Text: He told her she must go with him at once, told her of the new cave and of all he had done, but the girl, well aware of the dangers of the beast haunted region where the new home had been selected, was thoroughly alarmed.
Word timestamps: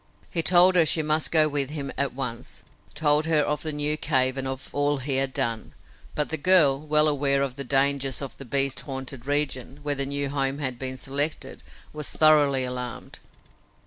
He 0.31 0.41
told 0.41 0.73
her 0.73 0.83
she 0.83 1.03
must 1.03 1.31
go 1.31 1.47
with 1.47 1.69
him 1.69 1.91
at 1.95 2.11
once, 2.15 2.63
told 2.95 3.27
her 3.27 3.41
of 3.41 3.61
the 3.61 3.71
new 3.71 3.97
cave 3.97 4.35
and 4.35 4.47
of 4.47 4.67
all 4.73 4.97
he 4.97 5.17
had 5.17 5.31
done, 5.31 5.75
but 6.15 6.29
the 6.29 6.37
girl, 6.39 6.79
well 6.81 7.07
aware 7.07 7.43
of 7.43 7.53
the 7.53 7.63
dangers 7.63 8.19
of 8.19 8.35
the 8.37 8.43
beast 8.45 8.79
haunted 8.79 9.27
region 9.27 9.77
where 9.83 9.93
the 9.93 10.07
new 10.07 10.27
home 10.31 10.57
had 10.57 10.79
been 10.79 10.97
selected, 10.97 11.61
was 11.93 12.09
thoroughly 12.09 12.63
alarmed. 12.63 13.19